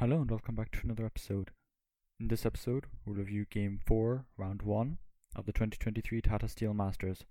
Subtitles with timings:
[0.00, 1.50] Hello and welcome back to another episode.
[2.18, 4.96] In this episode, we'll review Game 4, Round 1
[5.36, 7.26] of the 2023 Tata Steel Masters.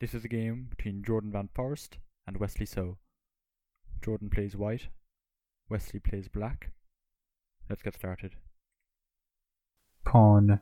[0.00, 2.98] This is a game between Jorden Van Foreest and Wesley So.
[4.00, 4.88] Jorden plays white,
[5.68, 6.72] Wesley plays black.
[7.70, 8.32] Let's get started.
[10.04, 10.58] Pawn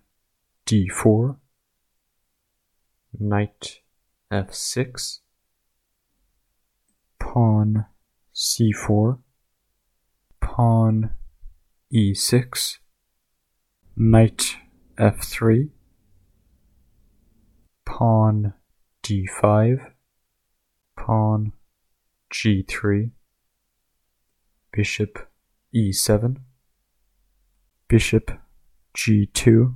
[0.66, 1.38] d4,
[3.18, 3.80] Knight
[4.30, 5.20] f6,
[7.18, 7.86] Pawn
[8.34, 9.20] c4,
[10.56, 11.10] Pawn
[11.92, 12.78] e6,
[13.94, 14.56] Knight
[14.98, 15.68] f3,
[17.84, 18.54] Pawn
[19.02, 19.92] d5,
[20.96, 21.52] Pawn
[22.32, 23.10] g3,
[24.72, 25.28] Bishop
[25.74, 26.38] e7,
[27.86, 28.30] Bishop
[28.96, 29.74] g2,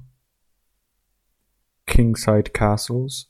[1.86, 3.26] Kingside castles,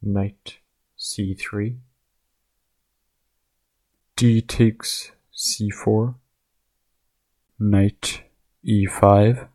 [0.00, 0.58] Knight
[0.96, 1.78] c3,
[4.22, 6.14] d takes c4,
[7.58, 8.22] Knight
[8.64, 9.48] e5,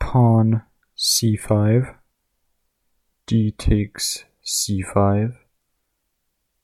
[0.00, 0.62] Pawn
[0.96, 1.94] c5,
[3.24, 5.32] d takes c5,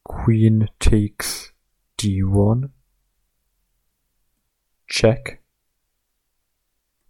[0.02, 1.52] Queen takes
[1.98, 2.70] d1,
[4.88, 5.40] check,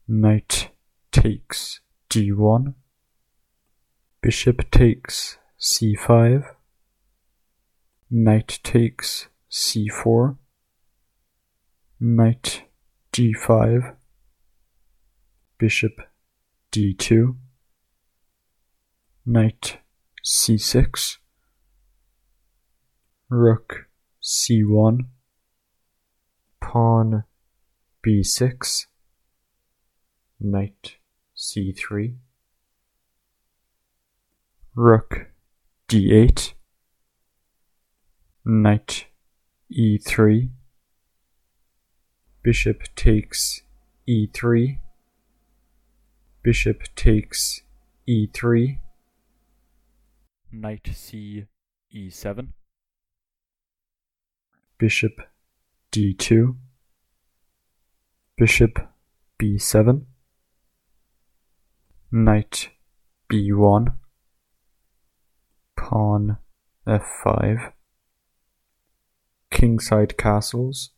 [0.07, 0.69] Knight
[1.11, 2.75] takes d1,
[4.21, 6.45] Bishop takes c5,
[8.17, 10.37] Knight takes c4,
[11.99, 12.63] Knight
[13.13, 13.97] d5,
[15.59, 16.01] Bishop
[16.71, 17.35] d2,
[19.27, 19.79] Knight
[20.25, 21.17] c6,
[23.29, 23.89] Rook
[24.23, 24.99] c1,
[26.61, 27.25] Pawn
[28.07, 28.87] b6,
[30.39, 30.99] Knight
[31.37, 32.15] c3,
[34.77, 35.33] Rook
[35.89, 36.53] d8,
[38.47, 39.07] Knight
[39.73, 40.51] e3,
[42.43, 43.63] Bishop takes
[44.07, 44.79] e3,
[46.43, 47.63] Bishop takes
[48.07, 48.81] e3,
[50.53, 51.47] Knight c
[51.91, 52.49] e7,
[54.77, 55.23] Bishop
[55.91, 56.55] d2,
[58.37, 58.79] Bishop
[59.41, 60.03] b7,
[62.13, 62.69] Knight
[63.31, 63.95] b1,
[65.77, 66.37] Pawn
[66.87, 67.73] f5,
[69.55, 70.91] Kingside castles,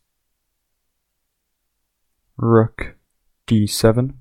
[2.37, 2.95] Rook
[3.45, 4.15] d7,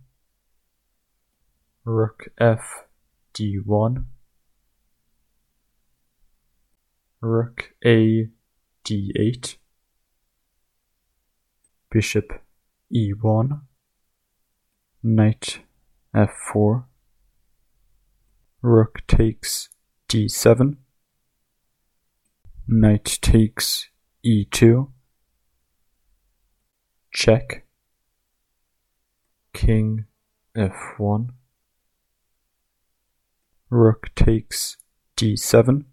[1.86, 2.84] Rook f
[3.32, 4.04] d1,
[7.22, 8.28] Rook a
[8.84, 9.56] d8,
[11.91, 12.42] Bishop
[12.94, 13.60] e1,
[15.03, 15.60] Knight
[16.14, 16.84] f4,
[18.60, 19.70] Rook takes
[20.10, 20.76] d7,
[22.68, 23.88] Knight takes
[24.26, 24.88] e2,
[27.12, 27.64] check,
[29.54, 30.06] King
[30.56, 31.28] f1,
[33.70, 34.78] Rook takes
[35.16, 35.84] d7,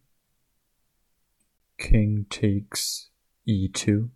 [1.77, 3.09] King takes
[3.47, 4.09] e2,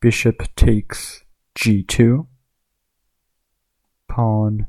[0.00, 1.22] Bishop takes
[1.56, 2.26] g2,
[4.08, 4.66] Pawn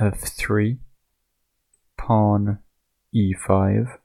[0.00, 0.78] f3,
[1.96, 2.58] Pawn
[3.12, 3.98] e5,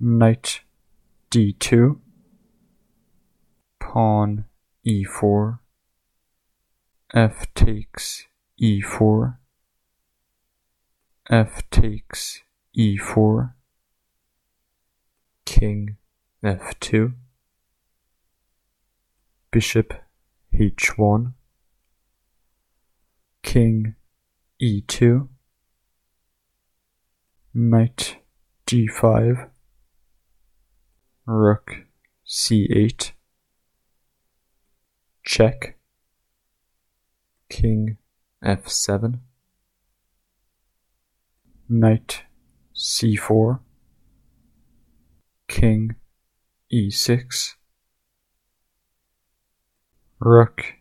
[0.00, 0.60] Knight
[1.34, 1.98] d2,
[3.80, 4.44] Pawn
[4.86, 5.58] e4,
[7.12, 8.28] F takes
[8.62, 9.36] e4,
[11.28, 12.42] F takes
[12.78, 13.52] e4,
[15.44, 15.96] King
[16.44, 17.14] f2,
[19.50, 19.92] Bishop
[20.54, 21.32] h1,
[23.42, 23.96] King
[24.62, 25.28] e2,
[27.52, 28.18] Knight
[28.68, 29.50] d5,
[31.26, 31.86] Rook
[32.26, 33.12] c8,
[35.24, 35.78] check,
[37.48, 37.96] King
[38.44, 39.20] f7,
[41.66, 42.24] Knight
[42.76, 43.58] c4,
[45.48, 45.94] King
[46.70, 47.54] e6,
[50.20, 50.74] Rook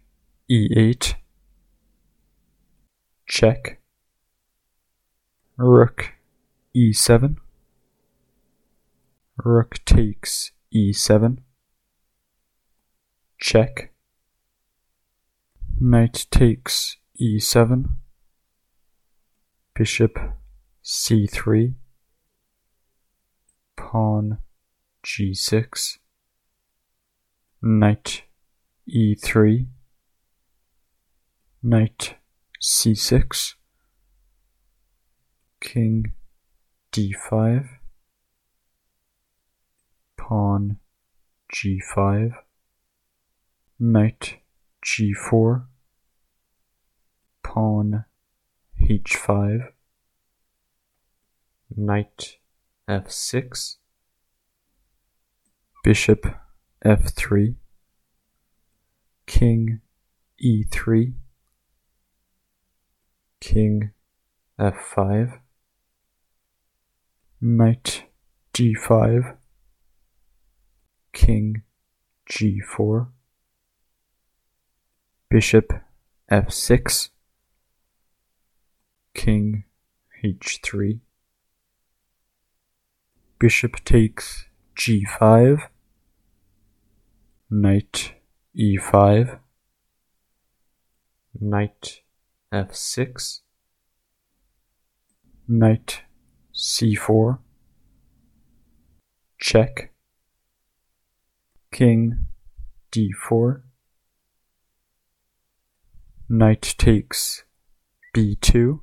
[0.52, 1.16] e8,
[3.26, 3.80] check,
[5.58, 6.16] Rook
[6.76, 7.38] e7,
[9.38, 11.40] Rook takes e7,
[13.40, 13.92] check,
[15.80, 17.86] Knight takes e7,
[19.74, 20.20] Bishop
[20.84, 21.74] c3,
[23.76, 24.38] Pawn
[25.04, 25.98] g6,
[27.64, 28.24] Knight
[28.88, 29.66] e3,
[31.64, 32.16] Knight
[32.62, 33.56] c6,
[35.60, 36.14] King
[36.92, 37.80] d5,
[40.26, 40.78] Pawn
[41.54, 42.34] g5,
[43.78, 44.38] knight
[44.86, 45.66] g4,
[47.44, 48.06] pawn
[48.82, 49.68] h5,
[51.76, 52.38] knight
[52.88, 53.76] f6,
[55.84, 56.26] bishop
[56.86, 57.56] f3,
[59.28, 59.82] king
[60.42, 61.14] e3,
[63.42, 63.92] king
[64.58, 65.40] f5,
[67.42, 68.06] knight
[68.54, 69.36] g5,
[71.14, 71.62] king
[72.30, 73.08] g4,
[75.30, 75.72] bishop
[76.32, 77.10] f6,
[79.14, 79.64] king
[80.24, 81.00] h3,
[83.40, 85.70] bishop takes g5,
[87.50, 88.14] knight
[88.58, 89.40] e5,
[91.40, 92.02] knight
[92.52, 93.42] f6,
[95.48, 96.02] knight
[96.56, 97.38] c4,
[99.40, 99.93] check,
[101.74, 102.28] king
[102.92, 103.64] d4,
[106.30, 107.46] knight takes
[108.16, 108.80] b2,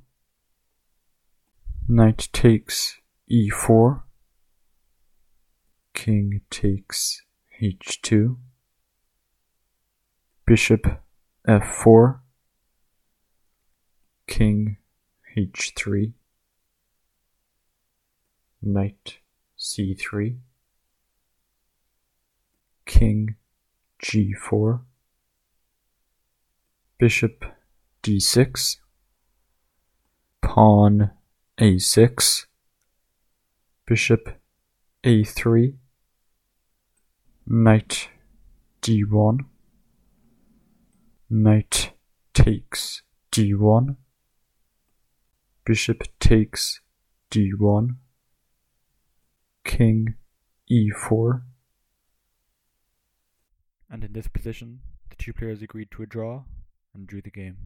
[1.88, 2.98] knight takes
[3.30, 4.02] e4,
[5.94, 7.22] king takes
[7.62, 8.36] h2,
[10.44, 11.00] bishop
[11.46, 12.18] f4,
[14.26, 14.78] king
[15.36, 16.12] h3,
[18.60, 19.18] knight
[19.56, 20.38] c3,
[23.00, 23.34] king
[24.04, 24.80] g4,
[26.98, 27.46] bishop
[28.02, 28.76] d6,
[30.42, 31.10] pawn
[31.58, 32.44] a6,
[33.86, 34.28] bishop
[35.02, 35.76] a3,
[37.46, 38.08] knight
[38.82, 39.38] d1,
[41.30, 41.92] knight
[42.34, 43.00] takes
[43.32, 43.96] d1,
[45.64, 46.80] bishop takes
[47.30, 47.96] d1,
[49.64, 50.16] king
[50.70, 51.40] e4,
[53.90, 56.44] And in this position, the two players agreed to a draw
[56.94, 57.56] and drew the game.